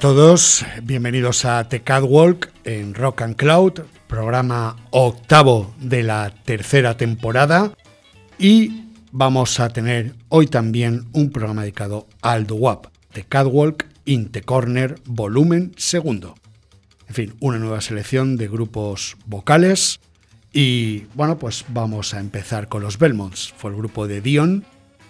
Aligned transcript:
Todos, 0.00 0.64
bienvenidos 0.82 1.44
a 1.44 1.68
The 1.68 1.82
Catwalk 1.82 2.50
en 2.64 2.94
Rock 2.94 3.20
and 3.20 3.36
Cloud, 3.36 3.82
programa 4.06 4.74
octavo 4.92 5.74
de 5.78 6.02
la 6.02 6.32
tercera 6.46 6.96
temporada 6.96 7.74
y 8.38 8.86
vamos 9.12 9.60
a 9.60 9.68
tener 9.68 10.14
hoy 10.30 10.46
también 10.46 11.04
un 11.12 11.28
programa 11.28 11.62
dedicado 11.62 12.06
al 12.22 12.46
doo-wop, 12.46 12.86
The 13.12 13.24
Catwalk 13.24 13.84
in 14.06 14.30
the 14.30 14.40
Corner 14.40 14.94
volumen 15.04 15.74
segundo. 15.76 16.34
En 17.06 17.14
fin, 17.14 17.34
una 17.40 17.58
nueva 17.58 17.82
selección 17.82 18.38
de 18.38 18.48
grupos 18.48 19.18
vocales 19.26 20.00
y 20.50 21.00
bueno, 21.12 21.38
pues 21.38 21.66
vamos 21.68 22.14
a 22.14 22.20
empezar 22.20 22.68
con 22.68 22.82
los 22.82 22.96
Belmonts. 22.96 23.52
Fue 23.54 23.70
el 23.70 23.76
grupo 23.76 24.06
de 24.06 24.22
Dion, 24.22 24.64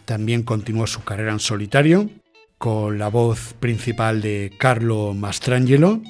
también 0.05 0.43
continuó 0.43 0.89
su 0.89 1.05
carrera 1.05 1.31
en 1.31 1.39
solitario 1.39 2.11
con 2.61 2.99
la 2.99 3.09
voz 3.09 3.55
principal 3.59 4.21
de 4.21 4.53
Carlo 4.59 5.15
Mastrangelo, 5.15 6.03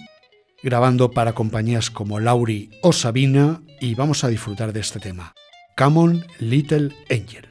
grabando 0.64 1.12
para 1.12 1.32
compañías 1.32 1.90
como 1.92 2.18
Lauri 2.18 2.70
o 2.82 2.92
Sabina, 2.92 3.62
y 3.80 3.94
vamos 3.94 4.24
a 4.24 4.28
disfrutar 4.28 4.72
de 4.72 4.80
este 4.80 4.98
tema. 4.98 5.32
Come 5.78 5.98
on, 6.00 6.26
Little 6.40 6.90
Angel. 7.08 7.48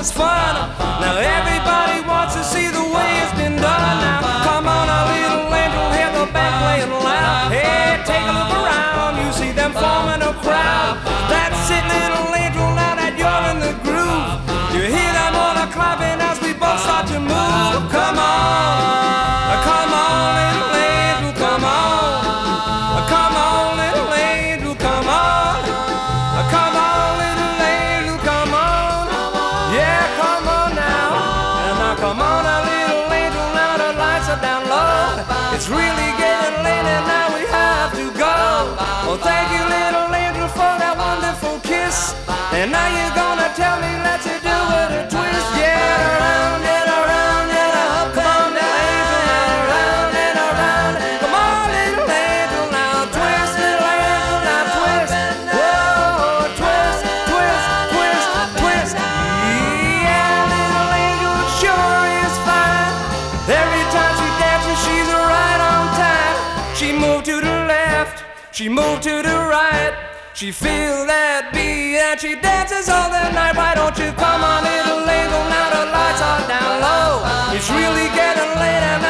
Was 0.00 0.10
fun. 0.12 0.54
Now 1.02 1.18
everybody 1.18 2.00
wants 2.08 2.34
to 2.34 2.42
see 2.42 2.68
the 2.68 2.84
way 2.94 2.99
She 70.50 70.54
feel 70.66 71.06
that 71.06 71.54
beat 71.54 71.94
and 71.94 72.18
she 72.18 72.34
dances 72.34 72.88
all 72.88 73.06
the 73.06 73.22
night. 73.30 73.54
Why 73.54 73.70
don't 73.78 73.94
you 73.94 74.10
come 74.18 74.42
on, 74.42 74.66
little 74.66 75.06
angel? 75.06 75.46
Now 75.46 75.70
the 75.70 75.84
lights 75.94 76.18
are 76.18 76.42
down 76.50 76.82
low. 76.82 77.22
It's 77.54 77.70
really 77.70 78.10
getting 78.18 78.50
late 78.58 78.82
and 78.82 79.09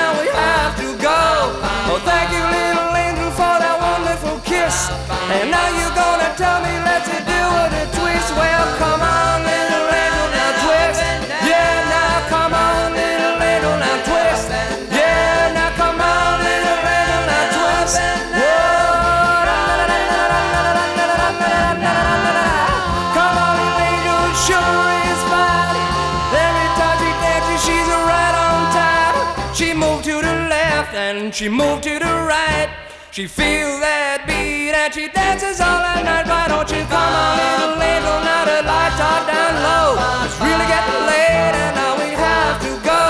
she 31.40 31.48
moved 31.48 31.82
to 31.84 31.98
the 31.98 32.14
right. 32.28 32.68
She 33.12 33.24
feels 33.26 33.80
that 33.80 34.28
beat 34.28 34.76
and 34.76 34.92
she 34.92 35.08
dances 35.08 35.56
all 35.56 35.80
the 35.80 36.04
night. 36.04 36.28
Why 36.28 36.44
don't 36.52 36.68
you 36.68 36.84
come 36.84 37.00
on, 37.16 37.32
little 37.40 37.80
angel? 37.80 38.12
Now 38.28 38.44
the 38.44 38.60
lights 38.60 39.00
are 39.00 39.24
down 39.24 39.56
low. 39.64 39.96
It's 40.20 40.36
really 40.36 40.68
getting 40.68 41.00
late 41.08 41.56
and 41.56 41.72
now 41.80 41.96
we 41.96 42.12
have 42.12 42.60
to 42.60 42.76
go. 42.84 43.00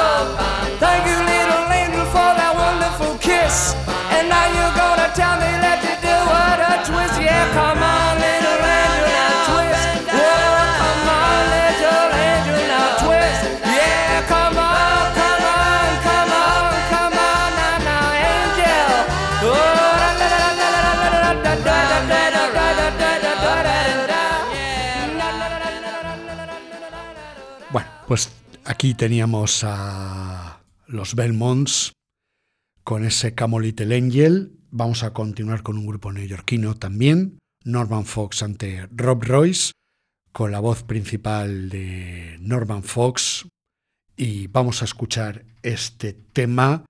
Thank 0.78 1.10
you, 1.10 1.18
little 1.26 1.74
angel, 1.74 2.06
for 2.14 2.30
that 2.38 2.54
wonderful 2.54 3.18
kiss. 3.18 3.74
And 4.14 4.30
now 4.30 4.46
you're 4.46 4.76
gonna 4.78 5.10
tell 5.10 5.34
me 5.34 5.50
let 5.58 5.82
you 5.82 5.98
do 5.98 6.14
what 6.30 6.62
a 6.62 6.86
twist. 6.86 7.18
Yeah, 7.18 7.50
come 7.50 7.82
on, 7.82 8.14
Pues 28.10 28.28
aquí 28.64 28.94
teníamos 28.94 29.62
a 29.62 30.64
los 30.88 31.14
Belmonts 31.14 31.92
con 32.82 33.04
ese 33.04 33.36
Camo 33.36 33.60
Little 33.60 33.96
Angel. 33.96 34.50
Vamos 34.72 35.04
a 35.04 35.12
continuar 35.12 35.62
con 35.62 35.78
un 35.78 35.86
grupo 35.86 36.10
neoyorquino 36.10 36.74
también, 36.74 37.38
Norman 37.62 38.04
Fox 38.04 38.42
ante 38.42 38.88
Rob 38.90 39.22
Royce, 39.22 39.70
con 40.32 40.50
la 40.50 40.58
voz 40.58 40.82
principal 40.82 41.68
de 41.68 42.36
Norman 42.40 42.82
Fox. 42.82 43.46
Y 44.16 44.48
vamos 44.48 44.82
a 44.82 44.86
escuchar 44.86 45.44
este 45.62 46.12
tema 46.12 46.84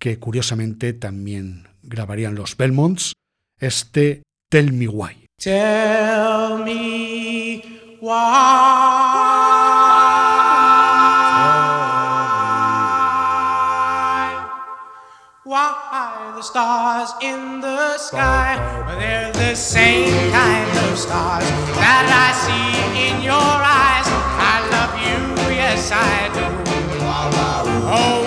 que 0.00 0.18
curiosamente 0.18 0.92
también 0.92 1.68
grabarían 1.84 2.34
los 2.34 2.56
Belmonts, 2.56 3.12
este 3.60 4.24
Tell 4.50 4.72
Me 4.72 4.88
Why. 4.88 5.26
Tell 5.38 6.64
me 6.64 7.62
why. 8.00 9.33
Why 15.54 16.32
the 16.34 16.42
stars 16.42 17.14
in 17.22 17.60
the 17.60 17.96
sky? 17.96 18.58
They're 18.98 19.30
the 19.30 19.54
same 19.54 20.10
kind 20.32 20.68
of 20.90 20.98
stars 20.98 21.46
that 21.78 22.06
I 22.10 22.34
see 22.42 22.74
in 23.06 23.22
your 23.22 23.54
eyes. 23.62 24.08
I 24.50 24.66
love 24.74 24.98
you, 24.98 25.54
yes 25.54 25.92
I 25.94 26.26
do. 26.34 26.42
Oh, 27.86 28.26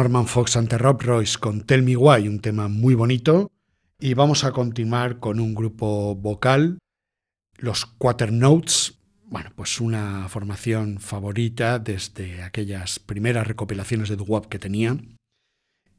Norman 0.00 0.26
Fox 0.26 0.56
ante 0.56 0.78
Rob 0.78 1.02
Royce 1.02 1.38
con 1.38 1.60
Tell 1.60 1.82
Me 1.82 1.94
Why, 1.94 2.26
un 2.26 2.40
tema 2.40 2.68
muy 2.68 2.94
bonito. 2.94 3.50
Y 3.98 4.14
vamos 4.14 4.44
a 4.44 4.52
continuar 4.52 5.18
con 5.18 5.40
un 5.40 5.54
grupo 5.54 6.14
vocal, 6.14 6.78
los 7.58 7.84
Quarter 7.84 8.32
Notes, 8.32 8.98
bueno, 9.26 9.50
pues 9.54 9.78
una 9.78 10.26
formación 10.30 11.00
favorita 11.00 11.78
desde 11.78 12.42
aquellas 12.42 12.98
primeras 12.98 13.46
recopilaciones 13.46 14.08
de 14.08 14.16
doo 14.16 14.40
que 14.40 14.58
tenía. 14.58 14.96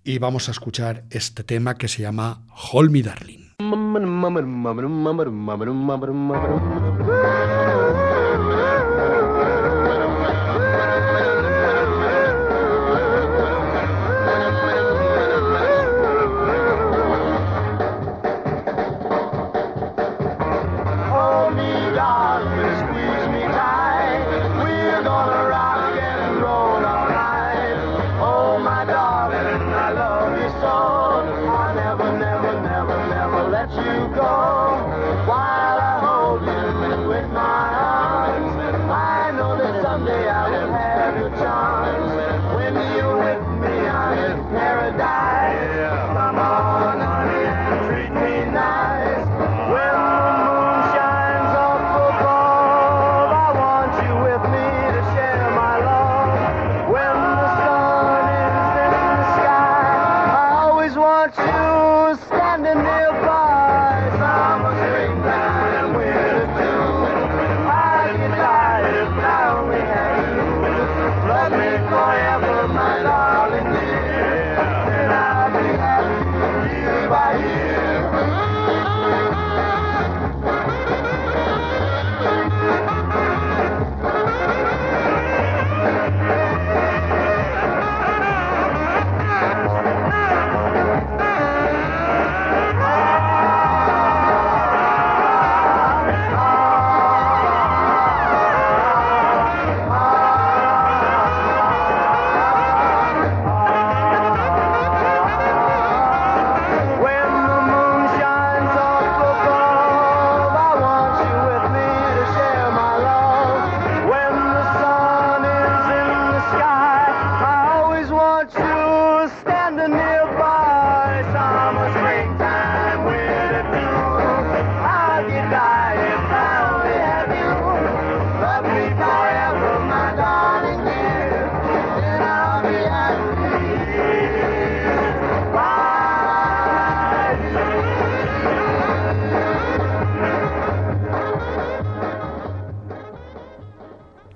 Y 0.03 0.17
vamos 0.17 0.47
a 0.47 0.51
escuchar 0.51 1.05
este 1.11 1.43
tema 1.43 1.75
que 1.75 1.87
se 1.87 2.01
llama 2.01 2.47
Hold 2.71 2.89
Me 2.89 3.03
Darling. 3.03 3.51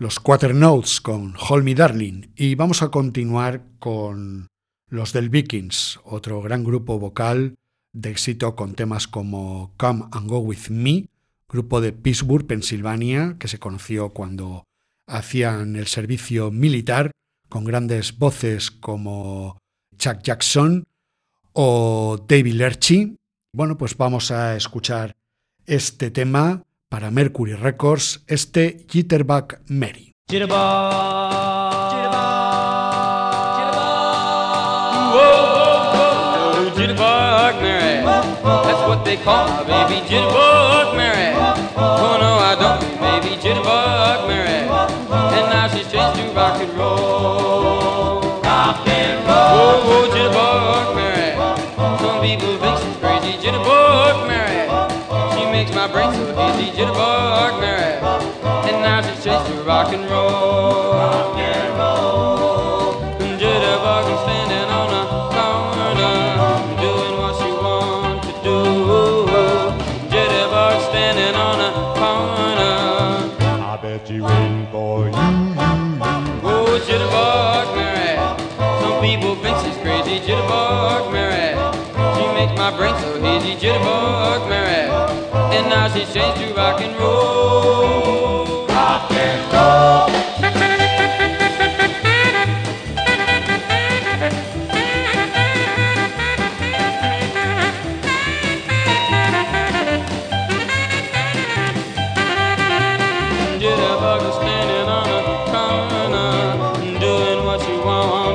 los 0.05 0.19
Quaternotes 0.19 1.01
con 1.01 1.33
Hold 1.49 1.63
Me 1.63 1.73
Darling 1.73 2.27
y 2.35 2.53
vamos 2.53 2.83
a 2.83 2.89
continuar 2.89 3.63
con 3.79 4.49
los 4.87 5.13
del 5.13 5.29
Vikings, 5.29 5.99
otro 6.03 6.43
gran 6.43 6.63
grupo 6.63 6.99
vocal 6.99 7.55
de 7.91 8.11
éxito 8.11 8.55
con 8.55 8.75
temas 8.75 9.07
como 9.07 9.73
Come 9.77 10.05
and 10.11 10.29
Go 10.29 10.37
With 10.37 10.69
Me, 10.69 11.07
grupo 11.49 11.81
de 11.81 11.91
Pittsburgh, 11.91 12.45
Pensilvania, 12.45 13.37
que 13.39 13.47
se 13.47 13.57
conoció 13.57 14.09
cuando 14.09 14.65
hacían 15.07 15.75
el 15.75 15.87
servicio 15.87 16.51
militar, 16.51 17.09
con 17.49 17.65
grandes 17.65 18.15
voces 18.15 18.69
como 18.69 19.57
Chuck 19.97 20.21
Jackson 20.21 20.83
o 21.53 22.23
David 22.29 22.53
Lerchi. 22.53 23.15
Bueno, 23.55 23.75
pues 23.75 23.97
vamos 23.97 24.29
a 24.29 24.55
escuchar 24.55 25.15
este 25.65 26.11
tema 26.11 26.61
para 26.95 27.11
Mercury 27.11 27.55
Records, 27.55 28.23
este 28.25 28.85
Jitterbug 28.89 29.57
Mary. 29.67 30.13
They 39.03 39.17
call 39.17 39.65
baby. 39.65 39.99
Oh 41.75 42.17
no, 42.17 42.39
I 42.39 42.55
don't 42.57 42.79
baby. 43.03 43.33
And 45.35 45.45
now 45.51 45.67
she's 45.67 45.91
changed 45.91 46.15
to 46.15 46.23
rock 46.33 46.61
and 46.61 46.77
roll. 46.77 48.21
Some 51.99 52.21
people 52.21 52.57
think 52.57 52.77
she's 52.79 52.97
crazy. 53.03 53.37
Jitterbug 53.43 54.27
Mary. 54.27 54.63
She 55.37 55.45
makes 55.51 55.71
my 55.75 55.87
brain 55.91 56.14
rock 59.85 59.93
and 59.93 60.09
roll. 60.09 60.93
Rock 60.93 61.37
and 61.37 61.77
roll. 61.77 62.93
Jitterbug 63.37 64.05
is 64.13 64.19
standing 64.25 64.69
on 64.79 64.89
a 64.89 65.05
corner, 65.35 66.17
doing 66.81 67.13
what 67.21 67.33
she 67.37 67.51
wants 67.51 68.25
to 68.27 68.33
do. 68.43 68.59
Jitterbug 70.09 70.77
standing 70.89 71.35
on 71.35 71.57
a 71.61 71.71
corner. 72.01 72.75
I 73.61 73.79
bet 73.81 74.09
you 74.09 74.23
waiting 74.23 74.67
for 74.71 75.05
you. 75.05 75.13
Oh, 76.43 76.81
Jitterbug 76.87 77.75
Mary. 77.75 78.17
Some 78.81 79.01
people 79.01 79.35
think 79.35 79.57
she's 79.63 79.77
crazy. 79.83 80.19
Jitterbug 80.25 81.11
Mary. 81.11 81.53
She 82.17 82.25
makes 82.33 82.57
my 82.57 82.75
brain 82.75 82.95
so 83.01 83.21
hazy. 83.21 83.55
Jitterbug 83.55 84.49
Mary. 84.49 84.89
And 85.55 85.69
now 85.69 85.87
she's 85.89 86.11
changed 86.11 86.41
to 86.41 86.53
rock 86.55 86.81
and 86.81 86.97
roll. 86.97 87.24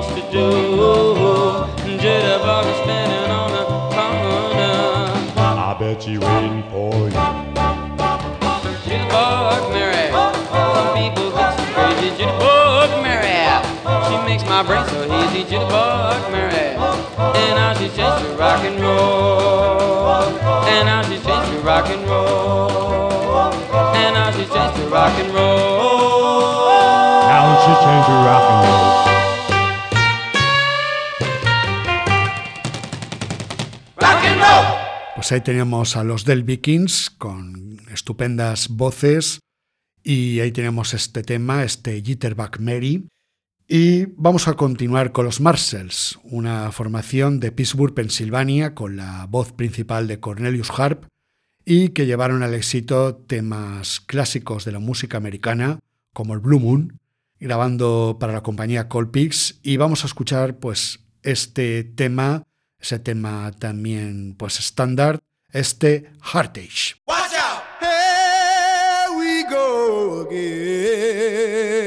Wants 0.01 0.15
to 0.15 0.33
do. 0.33 0.47
Is 1.91 2.77
standing 2.85 3.31
on 3.31 3.53
a 3.53 3.65
corner. 3.93 5.37
I 5.37 5.77
bet 5.79 6.07
you 6.07 6.21
waiting 6.21 6.63
for 6.71 6.95
you. 6.95 7.21
Jitterbug 8.87 9.63
Mary. 9.73 10.09
Some 10.13 10.91
people 10.97 11.31
think 11.31 11.51
she's 11.57 11.71
crazy. 11.75 12.09
Jitterbug 12.17 12.91
Mary. 13.03 13.41
She 14.09 14.17
makes 14.29 14.45
my 14.45 14.63
brain 14.63 14.85
so 14.89 15.09
hazy. 15.09 15.45
Jitterbug 15.45 16.33
Mary. 16.33 16.77
And 17.37 17.55
now 17.57 17.75
she's 17.75 17.95
changed 17.95 18.25
to 18.25 18.33
rock 18.37 18.63
and 18.65 18.81
roll. 18.81 20.09
And 20.65 20.87
now 20.87 21.03
she's 21.03 21.25
changed 21.25 21.53
to 21.53 21.59
rock 21.61 21.89
and 21.89 22.07
roll. 22.09 23.53
And 23.95 24.15
now 24.15 24.31
she's 24.33 24.49
changed 24.49 24.77
to 24.77 24.89
rock 24.89 25.13
and 25.19 25.35
roll. 25.35 26.69
Now 27.29 27.57
she 27.61 27.73
changed 27.85 28.09
to 28.09 28.17
rock 28.27 28.51
and 28.51 28.69
roll. 28.69 29.20
Pues 35.31 35.43
ahí 35.43 35.45
teníamos 35.45 35.97
a 35.97 36.03
los 36.03 36.25
del 36.25 36.43
Vikings 36.43 37.09
con 37.11 37.79
estupendas 37.93 38.69
voces 38.69 39.39
y 40.03 40.41
ahí 40.41 40.51
tenemos 40.51 40.93
este 40.93 41.23
tema, 41.23 41.63
este 41.63 42.03
Jitterbug 42.03 42.59
Mary. 42.59 43.07
Y 43.69 44.07
vamos 44.17 44.49
a 44.49 44.55
continuar 44.55 45.13
con 45.13 45.27
los 45.27 45.41
Marshalls, 45.41 46.19
una 46.25 46.73
formación 46.73 47.39
de 47.39 47.53
Pittsburgh, 47.53 47.95
Pensilvania, 47.95 48.75
con 48.75 48.97
la 48.97 49.27
voz 49.27 49.53
principal 49.53 50.09
de 50.09 50.19
Cornelius 50.19 50.73
Harp 50.77 51.05
y 51.65 51.91
que 51.91 52.07
llevaron 52.07 52.43
al 52.43 52.55
éxito 52.55 53.15
temas 53.15 54.01
clásicos 54.01 54.65
de 54.65 54.73
la 54.73 54.81
música 54.81 55.17
americana 55.17 55.79
como 56.13 56.35
el 56.35 56.41
Blue 56.41 56.59
Moon, 56.59 56.99
grabando 57.39 58.17
para 58.19 58.33
la 58.33 58.43
compañía 58.43 58.89
Colpix 58.89 59.61
y 59.63 59.77
vamos 59.77 60.03
a 60.03 60.09
escuchar 60.09 60.59
pues 60.59 61.05
este 61.23 61.85
tema, 61.85 62.43
ese 62.81 62.99
tema 62.99 63.53
también 63.59 64.35
pues 64.37 64.59
estándar, 64.59 65.19
este 65.53 66.11
Heartage. 66.33 66.97
Here 67.81 69.11
we 69.17 69.45
go 69.51 70.27
again. 70.27 71.81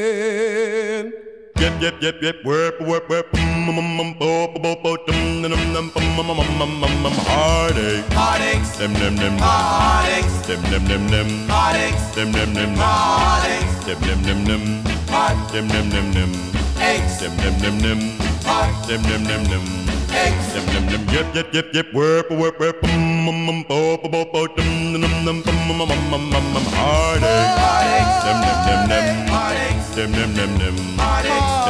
Yep, 1.60 2.02
yep, 2.02 2.22
yep. 2.22 2.36
Whip, 2.46 2.80
whip, 2.82 3.10
whip. 3.10 3.26
Heartache. 7.24 8.04
Heartaches, 8.14 8.80
heartaches, 9.40 10.32
heartaches, 18.46 19.93
pancakes. 20.14 20.56
Yum 20.56 20.66
yum 20.74 20.86
yum 20.90 21.04
yep 21.14 21.36
yep 21.36 21.54
yep 21.54 21.68
yep 21.74 21.94
whip 21.94 22.30
whip 22.30 22.60
whip 22.60 22.84
heartaches. 29.94 30.94
Heartaches. 30.98 31.63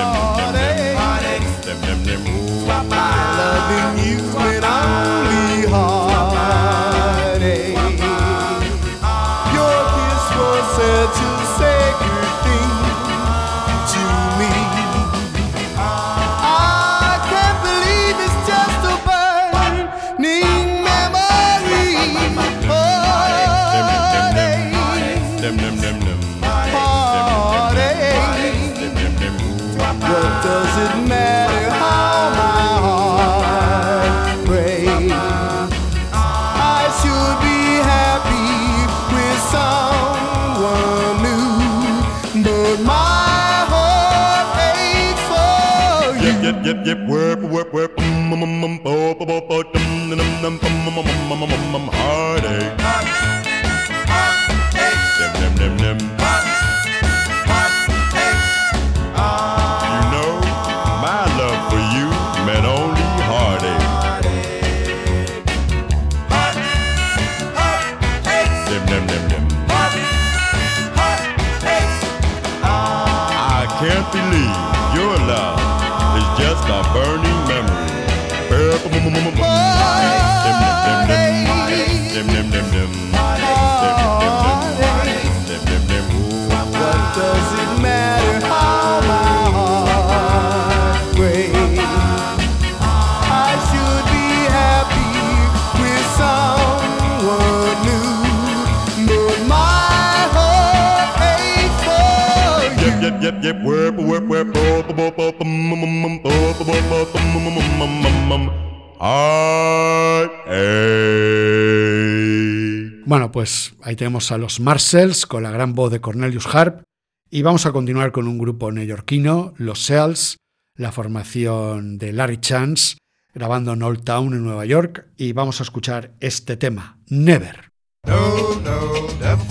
Bueno, 113.05 113.31
pues 113.31 113.73
ahí 113.81 113.95
tenemos 113.95 114.31
a 114.31 114.37
los 114.37 114.59
Marshalls 114.59 115.25
con 115.25 115.43
la 115.43 115.51
gran 115.51 115.73
voz 115.73 115.91
de 115.91 116.01
Cornelius 116.01 116.53
Harp. 116.53 116.83
Y 117.29 117.41
vamos 117.41 117.65
a 117.65 117.71
continuar 117.71 118.11
con 118.11 118.27
un 118.27 118.37
grupo 118.37 118.69
neoyorquino, 118.71 119.53
los 119.57 119.83
Seals, 119.83 120.37
la 120.75 120.91
formación 120.91 121.97
de 121.97 122.13
Larry 122.13 122.37
Chance, 122.37 122.97
grabando 123.33 123.73
en 123.73 123.81
Old 123.81 124.03
Town 124.03 124.33
en 124.33 124.43
Nueva 124.43 124.65
York. 124.65 125.07
Y 125.17 125.33
vamos 125.33 125.59
a 125.59 125.63
escuchar 125.63 126.13
este 126.19 126.57
tema, 126.57 126.99
Never. 127.07 127.71
No, 128.05 128.61
no, 128.61 129.07
never 129.19 129.47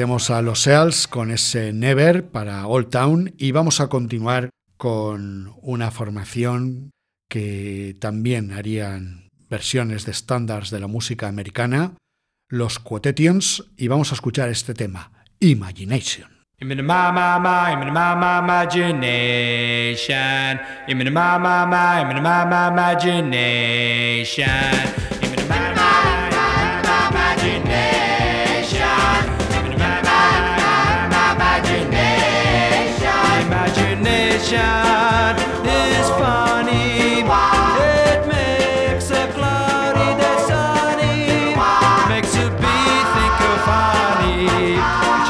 A 0.00 0.40
los 0.40 0.62
Seals 0.62 1.06
con 1.06 1.30
ese 1.30 1.74
Never 1.74 2.26
para 2.26 2.66
Old 2.66 2.88
Town 2.88 3.34
y 3.36 3.52
vamos 3.52 3.80
a 3.80 3.88
continuar 3.88 4.48
con 4.78 5.52
una 5.60 5.90
formación 5.90 6.90
que 7.28 7.94
también 8.00 8.50
harían 8.52 9.28
versiones 9.50 10.06
de 10.06 10.12
estándares 10.12 10.70
de 10.70 10.80
la 10.80 10.86
música 10.86 11.28
americana, 11.28 11.96
los 12.48 12.78
Quotations, 12.78 13.72
y 13.76 13.88
vamos 13.88 14.10
a 14.10 14.14
escuchar 14.14 14.48
este 14.48 14.72
tema, 14.72 15.12
Imagination. 15.38 16.30
Imagination 34.50 35.38
is 35.64 36.10
funny. 36.18 37.22
It 37.22 38.26
makes 38.26 39.06
a 39.12 39.28
cloudy 39.32 40.16
day 40.20 40.36
sunny. 40.48 41.54
Makes 42.08 42.34
a 42.34 42.50
bee 42.58 43.04
think 43.14 43.40
of 43.46 43.60
honey. 43.70 44.74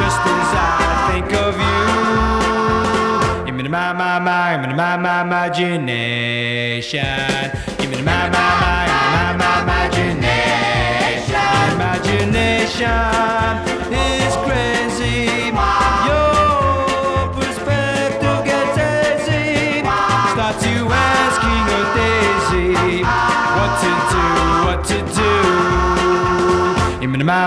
Just 0.00 0.20
as 0.24 0.54
I 0.56 1.12
think 1.12 1.28
of 1.34 1.54
you. 1.60 1.84
I'm 3.46 3.60
in 3.60 3.68
my 3.70 3.92
my 3.92 4.18
my, 4.20 4.54
I'm 4.54 4.64
in 4.64 4.74
my 4.74 4.96
my 4.96 5.20
imagination. 5.20 7.04
I'm 7.04 7.92
in 7.92 8.02
my 8.02 8.30
my 8.30 8.50
my, 8.62 8.86
I'm 8.88 9.32
in 9.32 9.38
my 9.38 9.44
my 9.44 9.60
imagination. 9.84 11.36
Imagination 11.74 13.52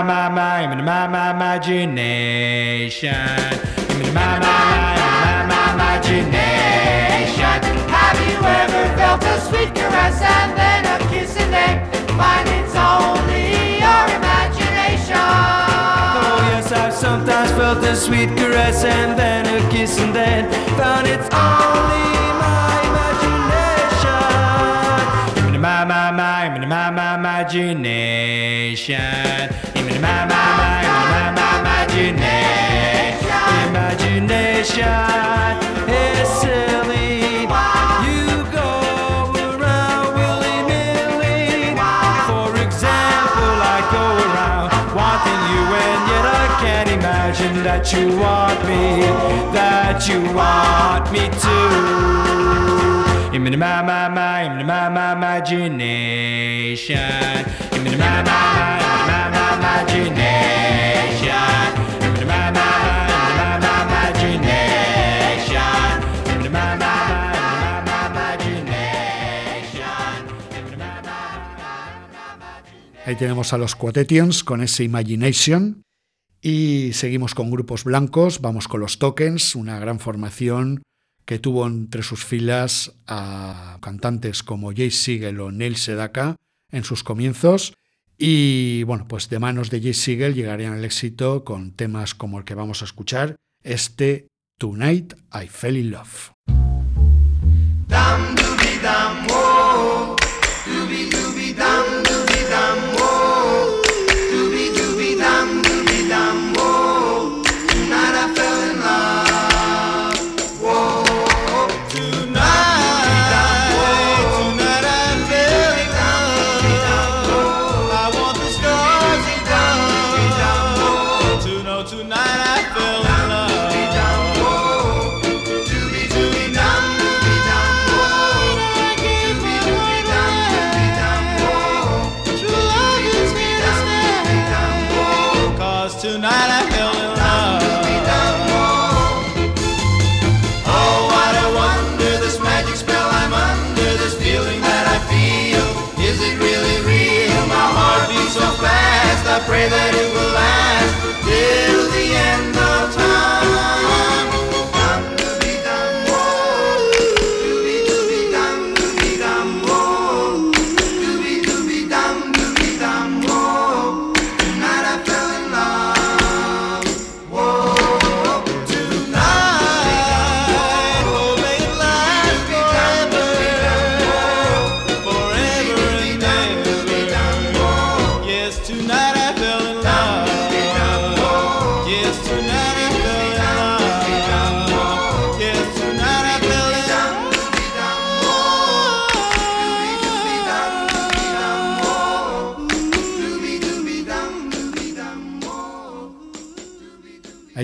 my 0.04 0.28
my 0.28 0.34
my, 0.34 0.64
I'm 0.64 0.78
in 0.78 0.84
my 0.84 1.06
my 1.08 1.30
imagination. 1.30 3.14
I'm 3.14 4.02
in 4.02 4.12
my 4.12 4.38
my 4.38 4.40
my, 4.40 4.44
I'm 4.44 5.40
in 5.40 5.48
my 5.48 5.48
my 5.48 5.72
imagination. 5.96 7.62
Have 7.88 8.20
you 8.28 8.36
ever 8.36 8.84
felt 8.96 9.24
a 9.24 9.40
sweet 9.40 9.74
caress 9.74 10.20
and 10.20 10.52
then 10.58 10.84
a 10.84 10.98
kiss 11.08 11.34
and 11.38 11.50
then 11.52 11.80
find 12.18 12.46
it's 12.48 12.74
only 12.76 13.78
your 13.80 14.06
imagination? 14.18 15.16
Oh 15.16 16.48
yes, 16.52 16.70
I've 16.72 16.92
sometimes 16.92 17.50
felt 17.52 17.82
a 17.84 17.96
sweet 17.96 18.28
caress 18.36 18.84
and 18.84 19.18
then 19.18 19.46
a 19.46 19.60
kiss 19.70 19.98
and 19.98 20.14
then 20.14 20.50
found 20.76 21.06
it's 21.06 21.28
only 21.32 22.04
my 22.44 22.80
imagination. 22.90 24.12
I'm 25.48 25.54
in 25.54 25.60
my 25.62 25.84
my 25.84 26.10
my, 26.10 26.44
I'm 26.44 26.62
in 26.62 26.68
my 26.68 26.90
my 26.90 27.14
imagination 27.14 29.53
my, 30.04 30.20
my, 30.32 30.46
my, 30.60 30.78
my, 31.14 31.26
my, 31.38 31.52
imagination. 31.88 33.42
Imagination 33.68 35.54
is 35.88 36.28
silly. 36.40 37.12
You 38.06 38.22
go 38.52 38.70
around. 39.48 40.08
For 42.30 42.50
example, 42.66 43.54
I 43.74 43.76
go 43.96 44.04
around 44.26 44.68
wanting 44.98 45.42
you, 45.52 45.62
and 45.84 46.02
yet 46.12 46.26
I 46.42 46.44
can't 46.62 46.90
imagine 46.98 47.56
that 47.68 47.84
you 47.92 48.04
want 48.24 48.58
me, 48.68 48.84
that 49.58 49.98
you 50.08 50.18
want 50.38 51.04
me 51.12 51.24
to. 51.44 51.58
In 53.34 53.42
my, 53.58 53.82
my, 53.82 54.08
my, 54.08 54.62
my, 54.62 54.88
my 54.88 55.12
imagination. 55.12 57.63
Ahí 73.06 73.16
tenemos 73.16 73.52
a 73.52 73.58
los 73.58 73.76
Quotetions 73.76 74.42
con 74.44 74.62
ese 74.62 74.82
Imagination. 74.82 75.84
Y 76.40 76.92
seguimos 76.94 77.34
con 77.34 77.50
grupos 77.50 77.84
blancos, 77.84 78.40
vamos 78.40 78.66
con 78.66 78.80
los 78.80 78.98
Tokens, 78.98 79.54
una 79.54 79.78
gran 79.78 80.00
formación 80.00 80.82
que 81.24 81.38
tuvo 81.38 81.66
entre 81.66 82.02
sus 82.02 82.24
filas 82.24 82.92
a 83.06 83.78
cantantes 83.82 84.42
como 84.42 84.72
Jay 84.74 84.90
Siegel 84.90 85.40
o 85.40 85.50
Neil 85.50 85.76
Sedaka, 85.76 86.36
en 86.74 86.84
sus 86.84 87.02
comienzos. 87.02 87.74
Y 88.18 88.82
bueno, 88.84 89.06
pues 89.08 89.28
de 89.28 89.38
manos 89.38 89.70
de 89.70 89.80
Jay 89.80 89.94
Siegel 89.94 90.34
llegarían 90.34 90.74
al 90.74 90.84
éxito 90.84 91.44
con 91.44 91.72
temas 91.72 92.14
como 92.14 92.38
el 92.38 92.44
que 92.44 92.54
vamos 92.54 92.82
a 92.82 92.84
escuchar, 92.84 93.36
este 93.62 94.28
Tonight 94.58 95.14
I 95.32 95.48
Fell 95.48 95.76
in 95.76 95.90
Love. 95.90 96.32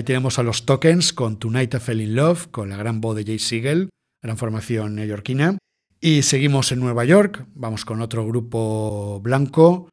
Ahí 0.01 0.05
tenemos 0.05 0.39
a 0.39 0.43
los 0.43 0.65
Tokens 0.65 1.13
con 1.13 1.37
Tonight 1.37 1.75
I 1.75 1.79
Fell 1.79 2.01
in 2.01 2.15
Love, 2.15 2.47
con 2.49 2.69
la 2.69 2.75
gran 2.75 3.01
voz 3.01 3.15
de 3.15 3.23
Jay 3.23 3.37
Siegel, 3.37 3.91
gran 4.23 4.35
formación 4.35 4.95
neoyorquina. 4.95 5.59
Y 5.99 6.23
seguimos 6.23 6.71
en 6.71 6.79
Nueva 6.79 7.05
York, 7.05 7.45
vamos 7.53 7.85
con 7.85 8.01
otro 8.01 8.25
grupo 8.25 9.19
blanco, 9.21 9.89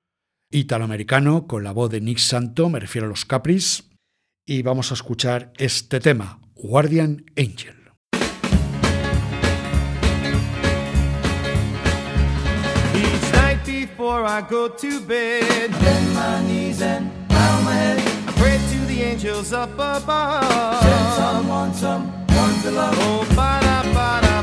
italoamericano, 0.50 1.46
con 1.46 1.62
la 1.62 1.72
voz 1.72 1.90
de 1.90 2.00
Nick 2.00 2.20
Santo, 2.20 2.70
me 2.70 2.80
refiero 2.80 3.06
a 3.06 3.10
los 3.10 3.26
Capris. 3.26 3.90
Y 4.46 4.62
vamos 4.62 4.92
a 4.92 4.94
escuchar 4.94 5.52
este 5.58 6.00
tema, 6.00 6.40
Guardian 6.54 7.26
Angel. 7.36 7.76
the 18.98 19.04
angels 19.04 19.52
up 19.52 19.72
above. 19.74 20.82
Send 20.82 21.14
someone, 21.14 21.74
someone 21.74 22.62
to 22.62 22.70
love. 22.70 22.94
Oh, 22.98 23.26
ba 23.36 23.60
da 23.62 23.82
ba 23.94 24.20
da, 24.22 24.38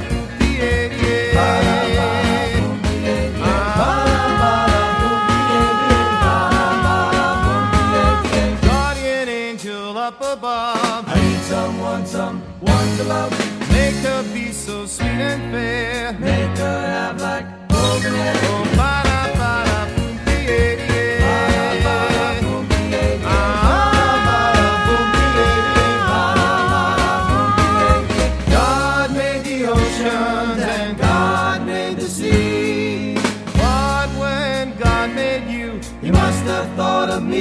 someone 12.06 12.98
to 12.98 13.04
love. 13.04 13.32
Make 13.72 13.96
her 14.06 14.24
be 14.34 14.52
so 14.52 14.86
sweet 14.86 15.08
and 15.08 15.52
fair. 15.52 16.13
Make 16.13 16.58
her 16.58 16.80
have 16.88 17.20
like 17.20 17.46
golden 17.68 18.13
hair. 18.13 18.34
Oh, 18.36 18.74
my. 18.78 19.05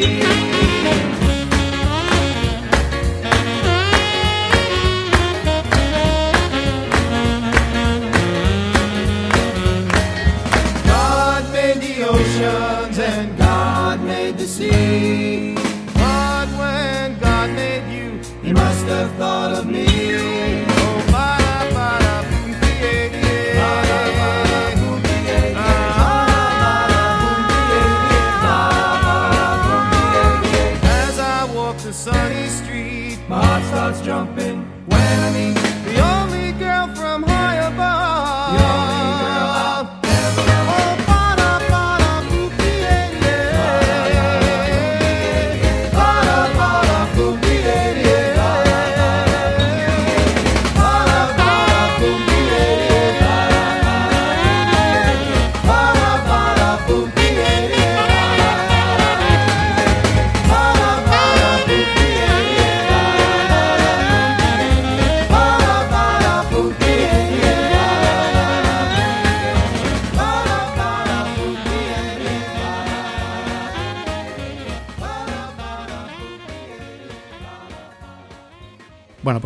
you. 0.04 0.53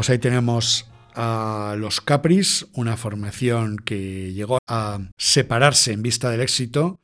Pues 0.08 0.14
ahí 0.14 0.20
tenemos 0.20 0.86
a 1.14 1.76
los 1.76 2.00
Capris, 2.00 2.66
una 2.72 2.96
formación 2.96 3.76
que 3.76 4.32
llegó 4.32 4.56
a 4.66 5.00
separarse 5.18 5.92
en 5.92 6.00
vista 6.00 6.30
del 6.30 6.40
éxito 6.40 6.98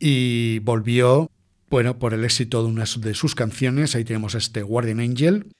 y 0.00 0.58
volvió, 0.64 1.30
bueno, 1.70 2.00
por 2.00 2.14
el 2.14 2.24
éxito 2.24 2.64
de 2.64 2.68
una 2.68 2.84
de 2.98 3.14
sus 3.14 3.36
canciones. 3.36 3.94
Ahí 3.94 4.02
tenemos 4.02 4.34
este 4.34 4.62
Guardian 4.62 4.98
Angel. 4.98 5.52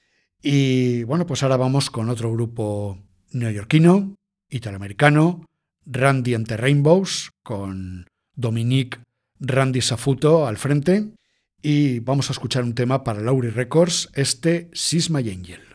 Y 0.43 1.03
bueno, 1.03 1.25
pues 1.25 1.41
ahora 1.41 1.55
vamos 1.55 1.89
con 1.89 2.09
otro 2.09 2.33
grupo 2.33 2.99
neoyorquino, 3.31 4.17
italoamericano, 4.49 5.45
Randy 5.85 6.33
and 6.33 6.47
the 6.49 6.57
Rainbows, 6.57 7.31
con 7.43 8.07
Dominique 8.35 8.99
Randy 9.39 9.79
Safuto 9.79 10.47
al 10.47 10.57
frente. 10.57 11.13
Y 11.61 11.99
vamos 11.99 12.29
a 12.29 12.33
escuchar 12.33 12.65
un 12.65 12.75
tema 12.75 13.05
para 13.05 13.21
Laurie 13.21 13.51
Records, 13.51 14.09
este 14.15 14.69
Sisma 14.73 15.19
Angel. 15.19 15.68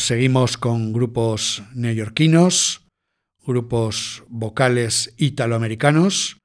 Seguimos 0.00 0.56
con 0.56 0.92
grupos 0.92 1.62
neoyorquinos, 1.74 2.86
grupos 3.46 4.24
vocales 4.28 5.14
italoamericanos 5.16 6.38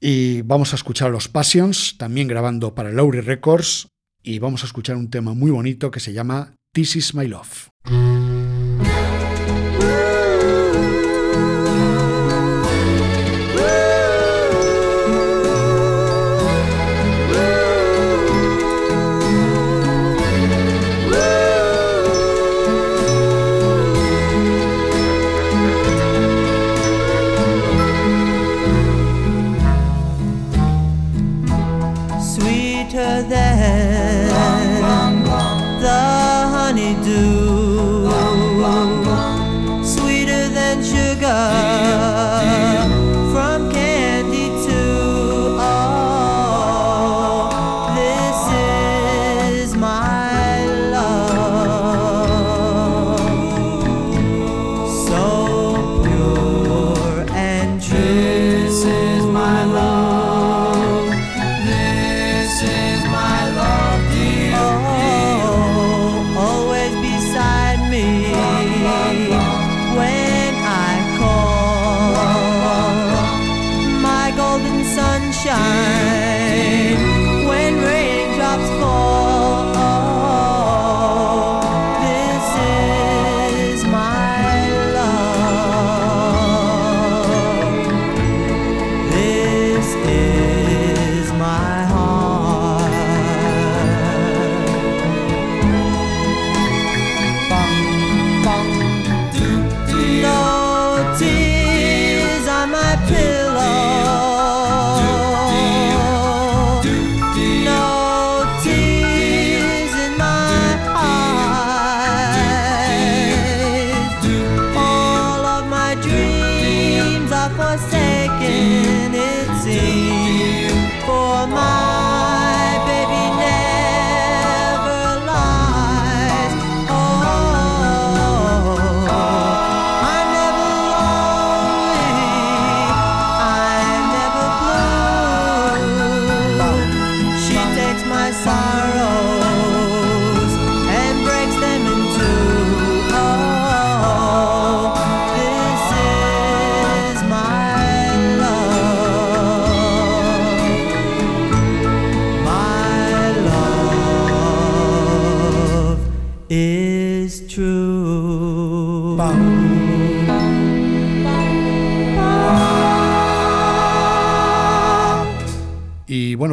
y 0.00 0.42
vamos 0.42 0.72
a 0.72 0.76
escuchar 0.76 1.10
los 1.10 1.28
Passions, 1.28 1.98
también 1.98 2.28
grabando 2.28 2.74
para 2.74 2.90
Lowry 2.90 3.20
Records 3.20 3.88
y 4.22 4.38
vamos 4.38 4.62
a 4.62 4.66
escuchar 4.66 4.96
un 4.96 5.10
tema 5.10 5.34
muy 5.34 5.50
bonito 5.50 5.90
que 5.90 6.00
se 6.00 6.12
llama 6.12 6.54
This 6.72 6.96
Is 6.96 7.14
My 7.14 7.26
Love. 7.26 7.68
pill. 103.10 103.49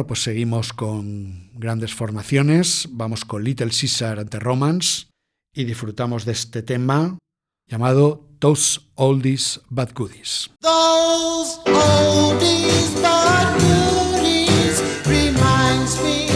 pues 0.08 0.22
seguimos 0.22 0.72
con 0.72 1.50
grandes 1.52 1.94
formaciones, 1.94 2.88
vamos 2.90 3.26
con 3.26 3.44
Little 3.44 3.70
Caesar 3.70 4.18
ante 4.18 4.38
Romance 4.38 5.06
y 5.54 5.64
disfrutamos 5.64 6.24
de 6.24 6.32
este 6.32 6.62
tema 6.62 7.18
llamado 7.66 8.26
Those 8.38 8.80
Oldies 8.94 9.60
But 9.68 9.92
Goodies. 9.92 10.50
Those 10.62 11.60
oldies 11.66 12.90
but 13.02 13.60
goodies 13.60 14.82
reminds 15.06 16.02
me 16.02 16.27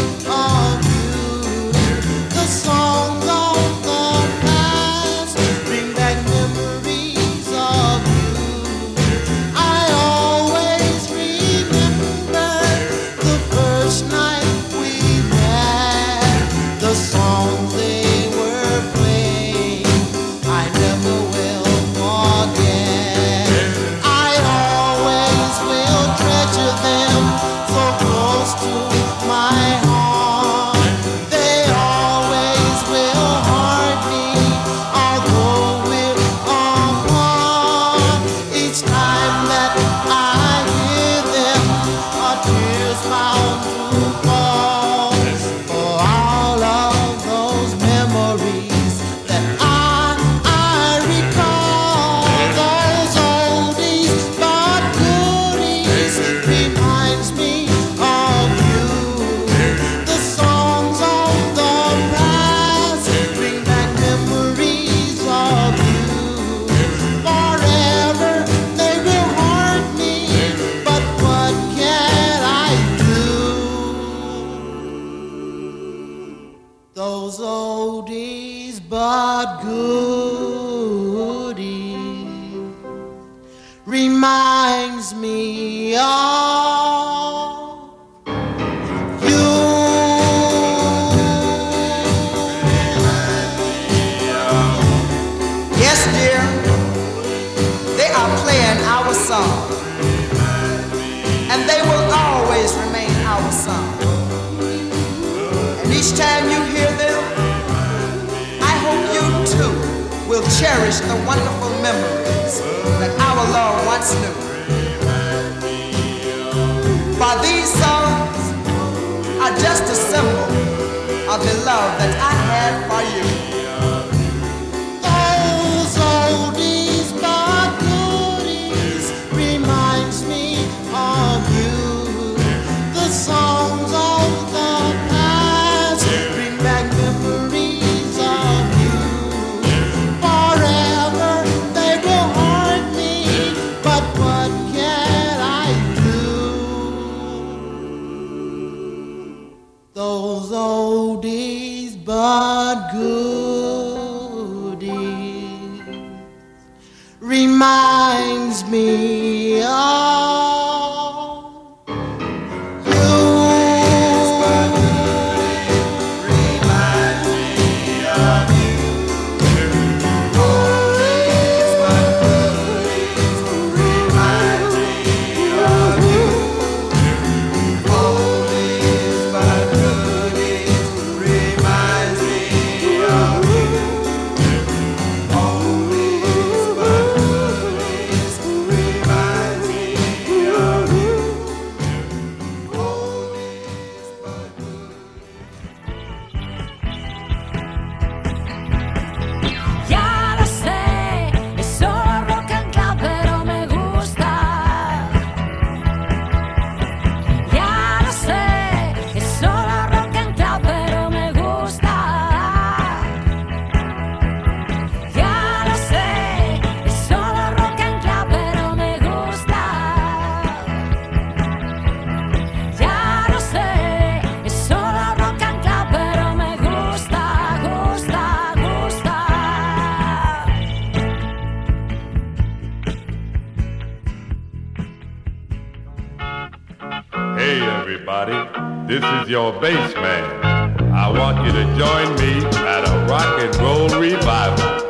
everybody. 237.83 238.39
This 238.87 239.03
is 239.03 239.29
your 239.29 239.53
bass 239.61 239.93
man. 239.97 240.95
I 240.95 241.09
want 241.11 241.45
you 241.45 241.51
to 241.51 241.65
join 241.77 242.15
me 242.15 242.47
at 242.59 242.89
a 242.89 243.07
rock 243.11 243.43
and 243.43 243.57
roll 243.57 243.89
revival. 244.01 244.82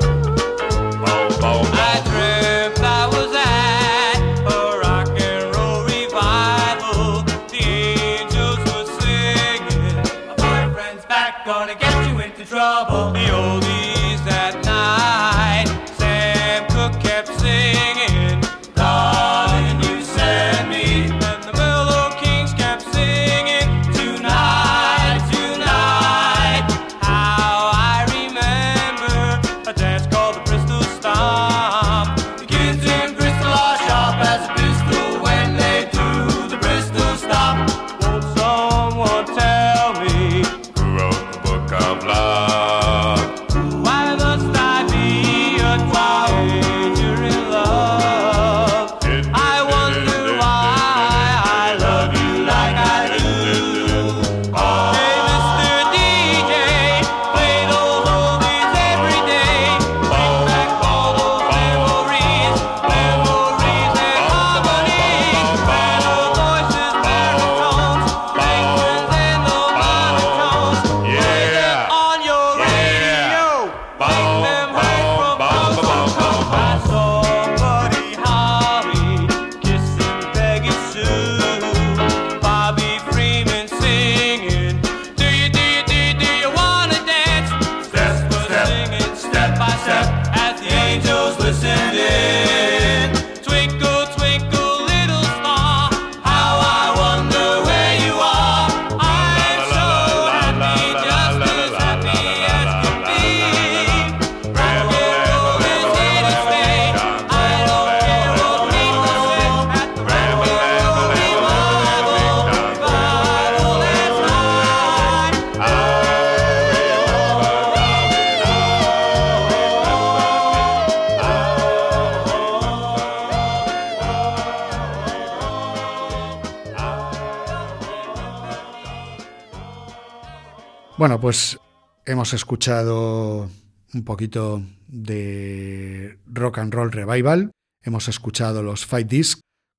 Pues 131.23 131.61
hemos 132.05 132.35
escuchado 132.35 133.49
un 133.95 134.05
poquito 134.05 134.61
de 134.89 136.19
rock 136.27 136.59
and 136.59 136.75
roll 136.75 136.91
revival, 136.91 137.53
hemos 137.81 138.09
escuchado 138.09 138.65
los 138.65 138.87
Fight 138.87 139.09
Disc 139.09 139.39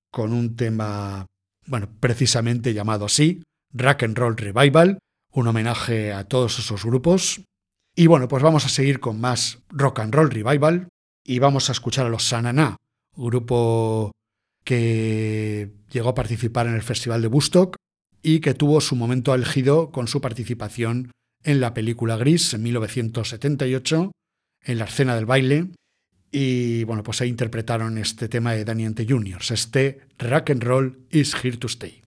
con 0.10 0.32
un 0.32 0.56
tema, 0.56 1.26
bueno, 1.68 1.90
precisamente 2.00 2.74
llamado 2.74 3.04
así, 3.08 3.44
Rock 3.74 4.04
and 4.04 4.18
Roll 4.18 4.38
Revival, 4.38 5.00
un 5.34 5.48
homenaje 5.48 6.14
a 6.14 6.24
todos 6.24 6.60
esos 6.60 6.86
grupos. 6.86 7.42
Y 7.94 8.08
bueno, 8.08 8.30
pues 8.30 8.42
vamos 8.42 8.66
a 8.66 8.70
seguir 8.70 9.02
con 9.02 9.20
más 9.20 9.60
rock 9.68 10.00
and 10.00 10.16
roll 10.16 10.32
revival 10.32 10.88
y 11.26 11.40
vamos 11.40 11.68
a 11.68 11.74
escuchar 11.74 12.06
a 12.06 12.10
los 12.10 12.24
Sananá, 12.24 12.78
grupo 13.18 14.14
que 14.64 15.74
llegó 15.92 16.08
a 16.08 16.16
participar 16.16 16.68
en 16.68 16.76
el 16.76 16.84
Festival 16.84 17.22
de 17.22 17.28
Woodstock 17.28 17.76
y 18.22 18.40
que 18.40 18.54
tuvo 18.54 18.80
su 18.80 18.96
momento 18.96 19.34
álgido 19.34 19.92
con 19.92 20.08
su 20.08 20.22
participación 20.22 21.12
en 21.44 21.60
la 21.60 21.74
película 21.74 22.18
Gris 22.18 22.54
en 22.54 22.64
1978, 22.64 24.12
en 24.64 24.78
la 24.78 24.86
escena 24.86 25.16
del 25.16 25.26
baile. 25.26 25.68
Y 26.32 26.84
bueno, 26.86 27.04
pues 27.04 27.22
ahí 27.22 27.30
interpretaron 27.30 27.98
este 27.98 28.28
tema 28.28 28.54
de 28.54 28.66
Danny 28.66 28.86
Ante 28.86 29.06
Juniors, 29.08 29.52
este 29.52 30.02
Rock 30.18 30.50
and 30.50 30.64
Roll 30.64 31.06
is 31.12 31.36
Here 31.36 31.58
to 31.58 31.68
Stay. 31.68 32.03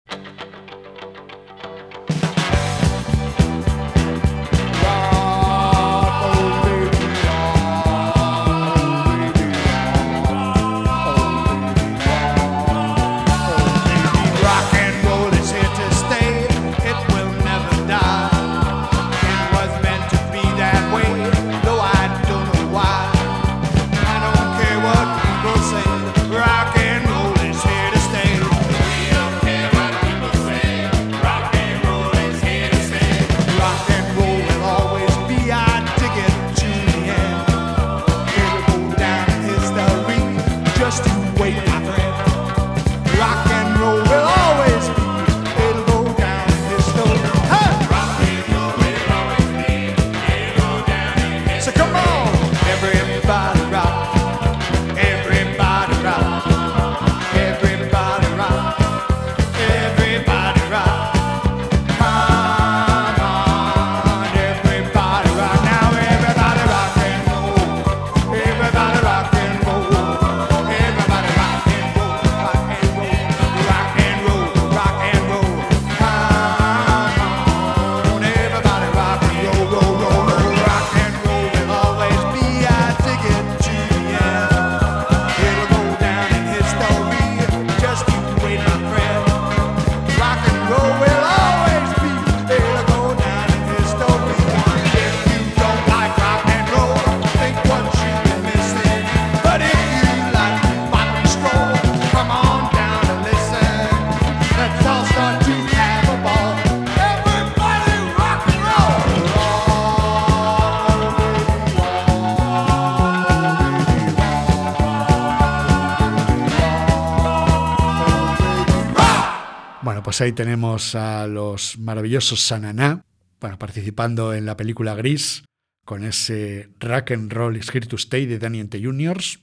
Pues 120.14 120.22
ahí 120.22 120.34
tenemos 120.34 120.94
a 120.94 121.26
los 121.26 121.80
maravillosos 121.80 122.40
Sananá, 122.40 123.04
participando 123.40 124.36
en 124.36 124.46
la 124.46 124.56
película 124.56 124.94
Gris 124.94 125.44
con 125.86 126.04
ese 126.04 126.70
Rock 126.80 127.14
and 127.14 127.34
Roll 127.34 127.58
is 127.58 127.72
to 127.90 127.96
Stay 127.96 128.28
de 128.28 128.38
Danny 128.38 128.64
Juniors. 128.72 129.40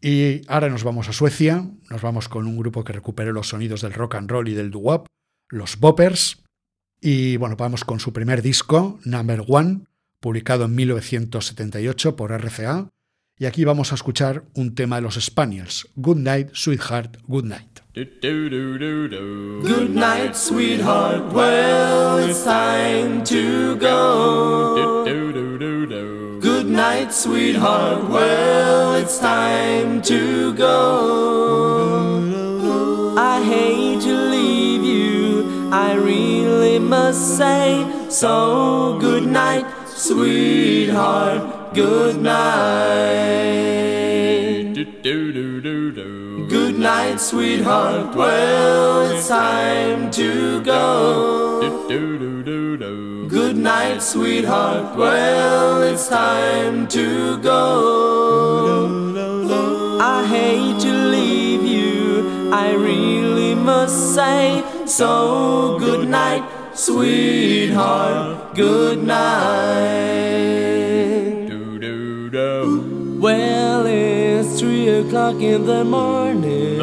Y 0.00 0.40
ahora 0.48 0.70
nos 0.70 0.82
vamos 0.82 1.10
a 1.10 1.12
Suecia, 1.12 1.62
nos 1.90 2.00
vamos 2.00 2.30
con 2.30 2.46
un 2.46 2.56
grupo 2.56 2.84
que 2.84 2.94
recuperó 2.94 3.34
los 3.34 3.50
sonidos 3.50 3.82
del 3.82 3.92
rock 3.92 4.14
and 4.14 4.30
roll 4.30 4.48
y 4.48 4.54
del 4.54 4.70
doo-wop, 4.70 5.08
los 5.50 5.78
Boppers. 5.78 6.42
Y 7.02 7.36
bueno, 7.36 7.56
vamos 7.56 7.84
con 7.84 8.00
su 8.00 8.14
primer 8.14 8.40
disco, 8.40 8.98
Number 9.04 9.44
One, 9.46 9.80
publicado 10.20 10.64
en 10.64 10.74
1978 10.74 12.16
por 12.16 12.32
RCA. 12.32 12.88
Y 13.36 13.44
aquí 13.44 13.66
vamos 13.66 13.92
a 13.92 13.96
escuchar 13.96 14.46
un 14.54 14.74
tema 14.74 14.96
de 14.96 15.02
los 15.02 15.16
Spaniels, 15.16 15.86
Good 15.96 16.16
Night, 16.16 16.48
Sweetheart, 16.54 17.18
Good 17.26 17.44
Night. 17.44 17.80
Good 17.98 19.90
night, 19.90 20.36
sweetheart. 20.36 21.32
Well, 21.32 22.18
it's 22.18 22.44
time 22.44 23.24
to 23.24 23.74
go. 23.76 25.04
Good 26.40 26.66
night, 26.66 27.12
sweetheart. 27.12 28.08
Well, 28.08 28.94
it's 28.94 29.18
time 29.18 30.00
to 30.02 30.54
go. 30.54 31.96
I 33.18 33.42
hate 33.42 34.00
to 34.02 34.14
leave 34.14 34.84
you, 34.84 35.70
I 35.72 35.94
really 35.94 36.78
must 36.78 37.36
say. 37.36 37.84
So, 38.10 38.96
good 39.00 39.26
night, 39.26 39.66
sweetheart. 39.88 41.74
Good 41.74 42.22
night. 42.22 43.58
Good 44.74 45.02
night, 46.88 47.20
sweetheart. 47.20 48.16
Well, 48.16 49.10
it's 49.10 49.28
time 49.28 50.10
to 50.12 50.62
go. 50.62 51.60
Good 53.28 53.58
night, 53.58 54.02
sweetheart. 54.02 54.96
Well, 54.96 55.82
it's 55.82 56.08
time 56.08 56.88
to 56.88 57.36
go. 57.50 57.58
I 60.00 60.26
hate 60.26 60.80
to 60.86 60.92
leave 61.16 61.62
you, 61.62 62.50
I 62.54 62.72
really 62.72 63.54
must 63.54 64.14
say. 64.14 64.64
So, 64.86 65.78
good 65.78 66.08
night, 66.08 66.44
sweetheart. 66.74 68.54
Good 68.54 68.98
night. 69.04 70.67
O'clock 74.98 75.40
in 75.40 75.66
the 75.66 75.84
morning. 75.84 76.78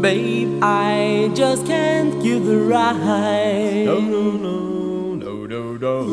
Babe, 0.00 0.58
I 0.62 1.30
just 1.34 1.66
can't 1.66 2.22
give 2.22 2.46
the 2.46 2.58
ride. 2.58 3.84
No, 3.84 4.00
no, 4.00 4.30
no, 4.32 5.14
no, 5.14 5.46
no, 5.46 5.76
no. 5.76 6.04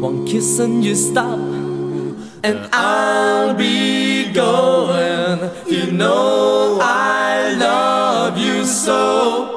One 0.00 0.26
kiss 0.26 0.58
and 0.58 0.84
you 0.84 0.96
stop, 0.96 1.38
and 2.42 2.68
I'll 2.72 3.54
be 3.54 4.32
going. 4.32 5.50
You 5.66 5.92
know 5.92 6.78
I 6.80 7.54
love 7.54 8.36
you 8.38 8.64
so. 8.64 9.54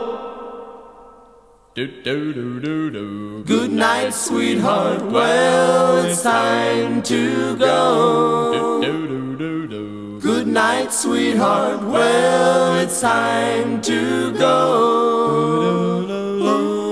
Good 1.74 3.72
night, 3.72 4.14
sweetheart. 4.14 5.02
Well, 5.06 6.06
it's 6.06 6.22
time 6.22 7.02
to 7.04 7.58
go. 7.58 8.21
Night, 10.52 10.92
sweetheart. 10.92 11.82
Well, 11.82 12.76
it's 12.76 13.00
time 13.00 13.82
to 13.84 14.34
go. 14.38 15.88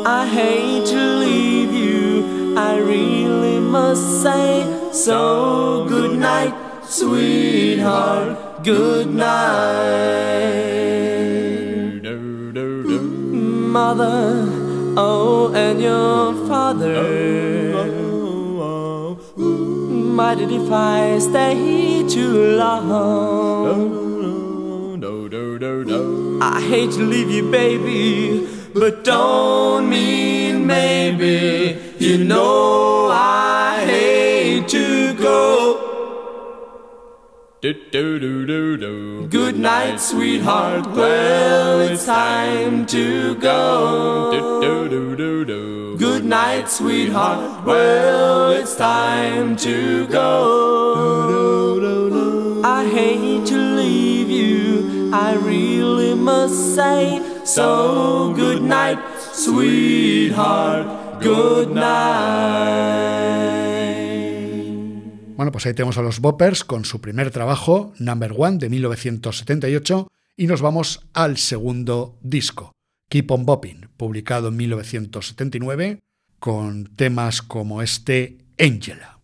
I 0.06 0.26
hate 0.26 0.86
to 0.86 0.96
leave 0.96 1.74
you, 1.74 2.56
I 2.58 2.78
really 2.78 3.60
must 3.60 4.22
say. 4.24 4.64
So, 4.94 5.86
good 5.90 6.18
night, 6.18 6.54
sweetheart. 6.86 8.64
Good 8.64 9.08
night. 9.14 9.60
Mother, 13.76 14.48
Oh, 14.96 15.52
and 15.54 15.82
your 15.82 16.34
father. 16.48 17.49
Minded 20.20 20.52
if 20.52 20.70
I 20.70 21.18
stay 21.20 22.06
too 22.06 22.58
long. 22.58 23.64
No, 25.00 25.28
no, 25.28 25.58
no, 25.58 25.84
no, 25.84 26.40
I 26.42 26.60
hate 26.60 26.92
to 26.92 27.04
leave 27.04 27.32
you, 27.32 27.50
baby, 27.50 28.46
but 28.74 29.06
don't 29.06 29.88
mean 29.88 30.68
maybe. 30.68 31.80
You 32.00 32.18
know 32.18 33.08
I 33.10 33.86
hate 33.86 34.68
to 34.68 35.14
go. 35.14 35.40
Do 37.62 37.74
do 37.90 38.20
do 38.20 38.76
do 38.78 39.28
Good 39.28 39.58
night, 39.58 40.02
sweetheart. 40.02 40.86
Well, 40.88 41.80
it's 41.80 42.06
time 42.06 42.86
to 42.88 43.36
go. 43.36 44.49
Good 45.98 46.24
night, 46.26 46.70
sweetheart. 46.70 47.66
Well, 47.66 48.52
it's 48.52 48.76
time 48.76 49.56
to 49.58 50.08
go. 50.08 51.40
I 52.64 52.86
hate 52.86 53.46
to 53.48 53.58
leave 53.58 54.30
you. 54.30 55.12
I 55.14 55.36
really 55.36 56.14
must 56.16 56.76
say 56.76 57.22
so. 57.46 58.34
Good 58.36 58.62
night, 58.62 59.00
sweetheart. 59.34 60.88
Good 61.22 61.72
night. 61.74 63.20
Bueno, 65.36 65.52
pues 65.54 65.66
ahí 65.66 65.74
tenemos 65.74 65.98
a 65.98 66.02
los 66.02 66.20
Boppers 66.20 66.66
con 66.66 66.84
su 66.84 67.00
primer 67.00 67.32
trabajo, 67.32 67.94
Number 67.98 68.34
One, 68.38 68.58
de 68.58 68.70
1978, 68.70 70.08
y 70.36 70.48
nos 70.48 70.62
vamos 70.62 71.08
al 71.14 71.38
segundo 71.38 72.18
disco, 72.22 72.74
Keep 73.10 73.32
on 73.32 73.46
Bopping, 73.46 73.90
publicado 73.98 74.50
en 74.50 74.58
1979, 74.58 76.00
con 76.40 76.86
temas 76.96 77.42
como 77.42 77.82
este 77.82 78.38
Angela. 78.60 79.20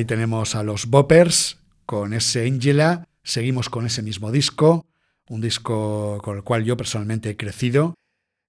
Ahí 0.00 0.04
tenemos 0.06 0.54
a 0.54 0.62
los 0.62 0.86
Boppers 0.86 1.58
con 1.84 2.14
ese 2.14 2.46
Angela. 2.46 3.04
Seguimos 3.22 3.68
con 3.68 3.84
ese 3.84 4.02
mismo 4.02 4.32
disco, 4.32 4.86
un 5.28 5.42
disco 5.42 6.18
con 6.22 6.38
el 6.38 6.42
cual 6.42 6.64
yo 6.64 6.76
personalmente 6.76 7.30
he 7.30 7.36
crecido. 7.36 7.94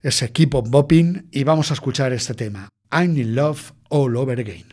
Ese 0.02 0.32
Keep 0.32 0.56
on 0.56 0.72
Bopping 0.72 1.28
y 1.32 1.44
vamos 1.44 1.70
a 1.72 1.74
escuchar 1.74 2.14
este 2.14 2.34
tema, 2.34 2.70
I'm 2.92 3.18
in 3.18 3.36
Love 3.36 3.74
All 3.90 4.16
Over 4.16 4.40
Again. 4.40 4.66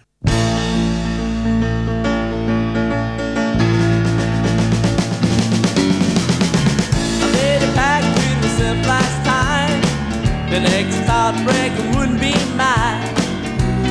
The 10.51 10.61
next 10.61 10.97
heartbreak 11.07 11.73
wouldn't 11.95 12.21
be 12.21 12.33
mine. 12.57 13.05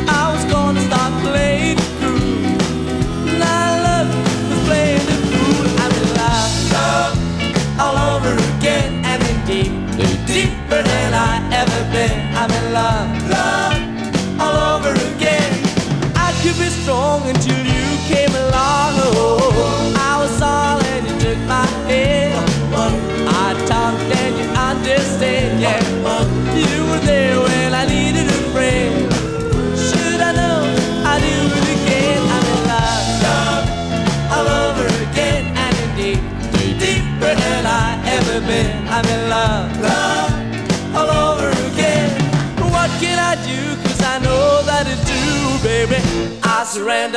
I 0.10 0.34
was 0.34 0.44
gonna 0.52 0.82
start 0.82 1.14
playing 1.24 1.78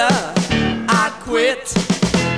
I 0.08 1.12
quit. 1.20 1.74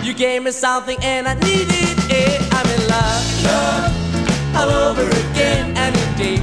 You 0.03 0.15
gave 0.15 0.43
me 0.43 0.51
something 0.51 0.99
and 1.03 1.29
I 1.29 1.35
needed 1.35 1.97
it. 2.11 2.41
I'm 2.53 2.67
in 2.67 2.89
love, 2.89 3.45
love, 3.45 4.57
all 4.57 4.71
over 4.71 5.09
again 5.09 5.77
and 5.77 5.95
in 5.97 6.11
deep, 6.17 6.43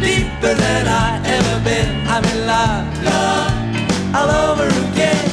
deeper 0.00 0.54
than 0.54 0.86
I 0.86 1.20
ever 1.26 1.64
been. 1.64 2.06
I'm 2.06 2.24
in 2.24 2.46
love, 2.46 3.02
love, 3.02 4.14
all 4.14 4.30
over 4.50 4.68
again. 4.90 5.31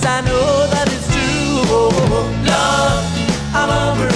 Cause 0.00 0.08
I 0.08 0.20
know 0.22 0.66
that 0.70 0.88
it's 0.88 1.08
true. 1.12 1.60
Love 2.48 3.04
all 3.54 3.92
over 3.92 4.09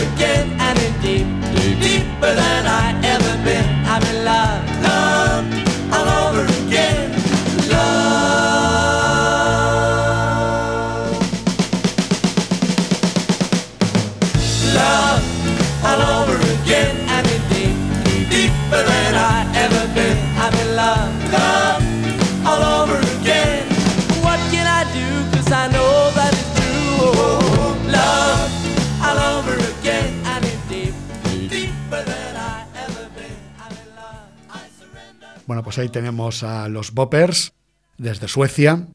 pues 35.64 35.78
ahí 35.78 35.88
tenemos 35.88 36.42
a 36.42 36.68
los 36.68 36.92
Boppers 36.92 37.54
desde 37.96 38.28
Suecia 38.28 38.86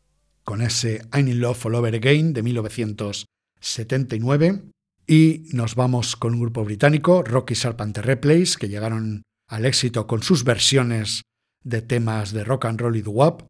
con 0.44 0.62
ese 0.62 1.02
I'm 1.14 1.28
in 1.28 1.40
Love 1.40 1.66
All 1.66 1.74
Over 1.76 1.96
Again 1.96 2.34
de 2.34 2.44
1979 2.44 4.62
y 5.08 5.48
nos 5.52 5.74
vamos 5.74 6.16
con 6.16 6.36
un 6.36 6.42
grupo 6.42 6.64
británico, 6.64 7.24
Rocky 7.24 7.56
Serpent 7.56 7.98
Replays, 7.98 8.58
que 8.58 8.70
llegaron 8.70 9.24
al 9.48 9.66
éxito 9.66 10.06
con 10.06 10.22
sus 10.22 10.44
versiones 10.44 11.24
de 11.64 11.82
temas 11.82 12.32
de 12.32 12.44
rock 12.44 12.66
and 12.66 12.80
roll 12.80 12.96
y 12.96 13.02
doo-wop. 13.02 13.48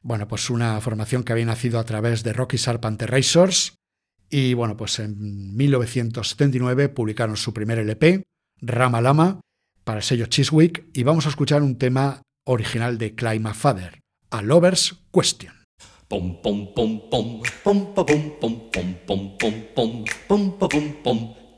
Bueno, 0.00 0.26
pues 0.26 0.48
una 0.48 0.80
formación 0.80 1.22
que 1.22 1.32
había 1.32 1.44
nacido 1.44 1.78
a 1.78 1.84
través 1.84 2.22
de 2.22 2.32
Rocky 2.32 2.56
Serpent 2.56 3.02
Racers 3.02 3.74
y 4.30 4.54
bueno, 4.54 4.78
pues 4.78 4.98
en 4.98 5.54
1979 5.54 6.88
publicaron 6.88 7.36
su 7.36 7.52
primer 7.52 7.78
LP, 7.78 8.22
Rama 8.62 9.02
Lama, 9.02 9.42
para 9.84 9.98
el 9.98 10.02
sello 10.02 10.24
Chiswick. 10.24 10.86
Y 10.94 11.02
vamos 11.02 11.26
a 11.26 11.28
escuchar 11.28 11.62
un 11.62 11.76
tema 11.76 12.22
original 12.44 12.98
de 12.98 13.14
Clima 13.14 13.54
Father, 13.54 14.00
A 14.30 14.42
Lover's 14.42 14.94
Question. 15.10 15.52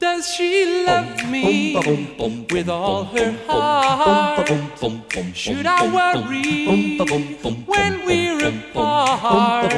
Does 0.01 0.35
she 0.37 0.85
love 0.87 1.24
me 1.30 1.76
with 2.51 2.68
all 2.68 3.05
her 3.05 3.32
heart? 3.49 4.49
Should 5.35 5.66
I 5.66 5.89
worry 5.89 6.66
when 7.66 8.05
we're 8.07 8.49
apart? 8.49 9.72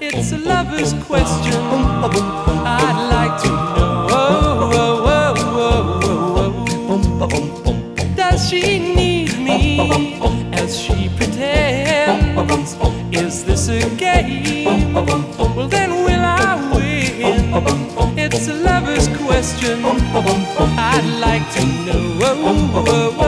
It's 0.00 0.32
a 0.32 0.38
lover's 0.38 0.92
question. 1.06 1.54
I'd 2.66 2.98
like 3.12 3.40
to 3.42 3.48
know. 3.48 4.48
Does 8.16 8.48
she 8.48 8.78
need 8.78 9.38
me 9.38 9.78
pretends? 12.74 12.98
Is 13.12 13.44
this 13.44 13.68
a 13.68 13.80
game? 13.96 14.94
Well, 14.94 15.68
then 15.68 15.90
will 16.04 16.24
I 16.24 16.54
win? 16.74 18.18
It's 18.18 18.48
a 18.48 18.54
lover's 18.54 19.08
question. 19.16 19.84
I'd 19.84 21.18
like 21.20 21.50
to 21.54 21.66
know. 21.86 23.27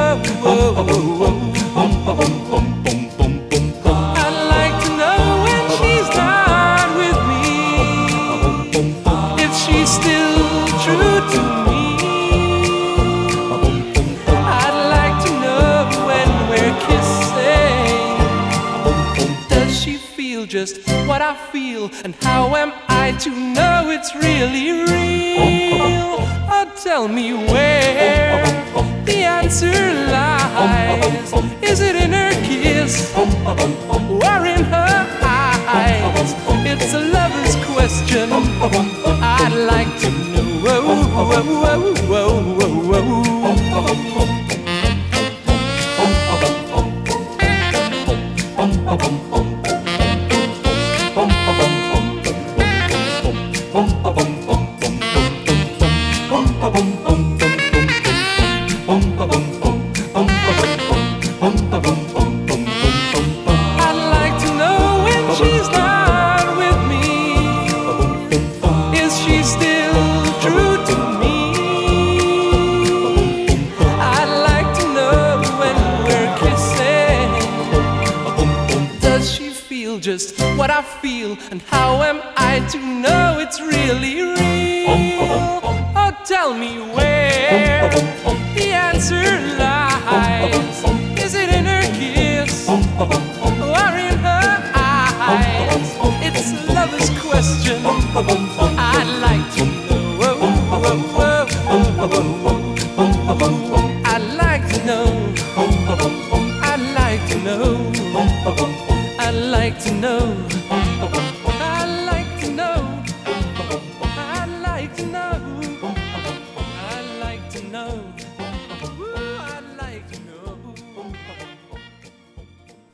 Just 20.50 20.80
what 21.06 21.22
I 21.22 21.36
feel? 21.52 21.92
And 22.02 22.12
how 22.16 22.56
am 22.56 22.72
I 22.88 23.12
to 23.20 23.30
know 23.30 23.88
it's 23.90 24.14
really 24.16 24.72
real? 24.82 26.26
Oh, 26.52 26.70
tell 26.82 27.06
me 27.06 27.32
where 27.32 28.44
the 29.04 29.18
answer 29.22 29.72
lies. 30.10 31.32
Is 31.62 31.80
it 31.80 31.94
in 31.94 32.12
her 32.12 32.32
kiss 32.44 33.16
or 33.16 34.44
in 34.44 34.64
her 34.64 35.06
eyes? 35.22 36.34
It's 36.66 36.92
a 36.92 37.00
lover's 37.00 37.56
question. 37.72 38.30
I'd 39.22 39.54
like 39.72 40.00
to 40.00 40.10
know. 40.10 40.30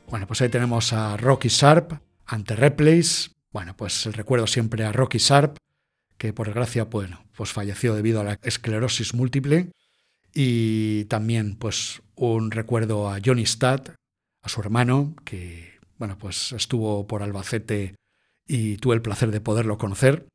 Bueno, 0.09 0.25
pues 0.25 0.41
ahí 0.41 0.47
tenemos 0.47 0.93
a 0.93 1.17
Rocky 1.17 1.49
Sharp 1.49 1.99
ante 2.25 2.55
Replays. 2.55 3.35
Bueno, 3.51 3.75
pues 3.75 4.05
el 4.05 4.13
recuerdo 4.13 4.47
siempre 4.47 4.85
a 4.85 4.93
Rocky 4.93 5.17
Sharp, 5.17 5.57
que 6.17 6.31
por 6.31 6.47
desgracia, 6.47 6.85
bueno, 6.85 7.25
pues 7.35 7.51
falleció 7.51 7.93
debido 7.93 8.21
a 8.21 8.23
la 8.23 8.39
esclerosis 8.41 9.13
múltiple. 9.13 9.69
Y 10.33 11.05
también, 11.05 11.57
pues, 11.57 12.01
un 12.15 12.51
recuerdo 12.51 13.09
a 13.09 13.19
Johnny 13.23 13.45
Stadd, 13.45 13.89
a 14.43 14.49
su 14.49 14.61
hermano, 14.61 15.13
que, 15.25 15.77
bueno, 15.97 16.17
pues 16.17 16.53
estuvo 16.53 17.05
por 17.05 17.21
Albacete 17.21 17.95
y 18.47 18.77
tuve 18.77 18.95
el 18.95 19.01
placer 19.01 19.31
de 19.31 19.41
poderlo 19.41 19.77
conocer. 19.77 20.27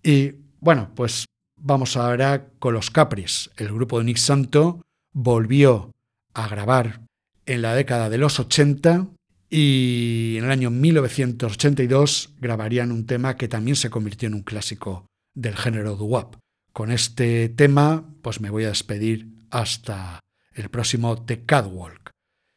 Y 0.00 0.34
bueno, 0.60 0.92
pues 0.94 1.24
vamos 1.56 1.96
ahora 1.96 2.50
con 2.60 2.72
los 2.72 2.92
Capris. 2.92 3.50
El 3.56 3.72
grupo 3.72 3.98
de 3.98 4.04
Nick 4.04 4.18
Santo 4.18 4.80
volvió 5.12 5.90
a 6.34 6.46
grabar 6.46 7.07
en 7.48 7.62
la 7.62 7.74
década 7.74 8.10
de 8.10 8.18
los 8.18 8.38
80 8.38 9.08
y 9.50 10.36
en 10.38 10.44
el 10.44 10.50
año 10.50 10.70
1982 10.70 12.34
grabarían 12.38 12.92
un 12.92 13.06
tema 13.06 13.36
que 13.36 13.48
también 13.48 13.74
se 13.74 13.88
convirtió 13.88 14.28
en 14.28 14.34
un 14.34 14.42
clásico 14.42 15.06
del 15.34 15.56
género 15.56 15.96
doo-wop. 15.96 16.36
Con 16.72 16.92
este 16.92 17.48
tema, 17.48 18.04
pues 18.22 18.40
me 18.40 18.50
voy 18.50 18.64
a 18.64 18.68
despedir 18.68 19.28
hasta 19.50 20.20
el 20.52 20.68
próximo 20.68 21.24
The 21.24 21.44
Catwalk. 21.44 22.10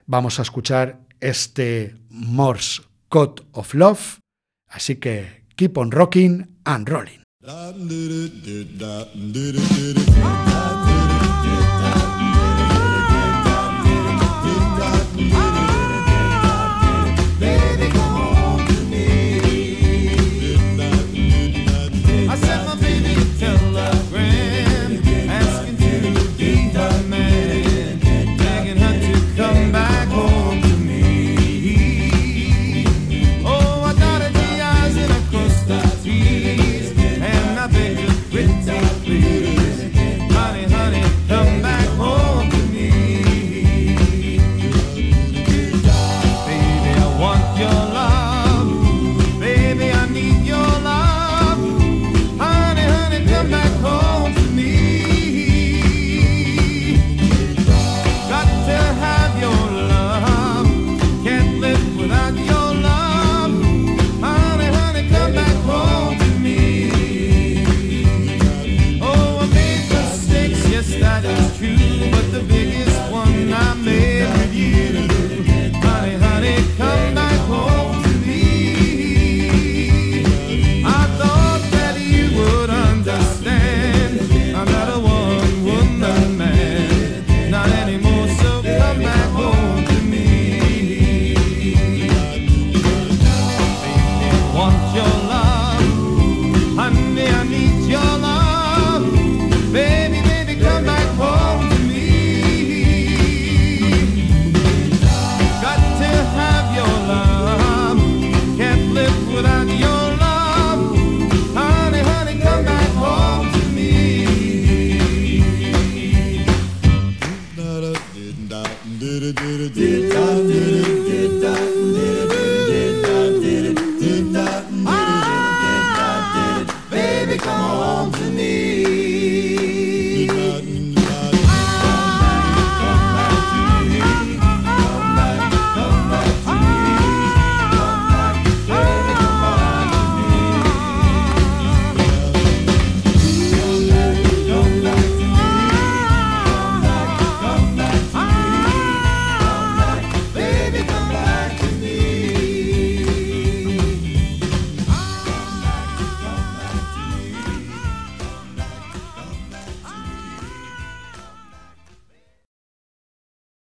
Vamos 0.06 0.39
a 0.39 0.42
escuchar 0.42 1.00
este 1.22 1.96
Morse 2.10 2.82
Code 3.08 3.44
of 3.54 3.74
Love, 3.74 4.20
así 4.68 4.98
que 4.98 5.46
keep 5.56 5.78
on 5.78 5.92
rocking 5.92 6.60
and 6.66 6.89
rolling. 6.89 7.22